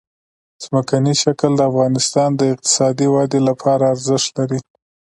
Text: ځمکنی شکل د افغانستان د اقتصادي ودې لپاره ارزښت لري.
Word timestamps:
ځمکنی 0.63 1.13
شکل 1.23 1.51
د 1.55 1.61
افغانستان 1.71 2.29
د 2.35 2.41
اقتصادي 2.53 3.07
ودې 3.13 3.39
لپاره 3.49 3.83
ارزښت 3.93 4.29
لري. 4.37 4.59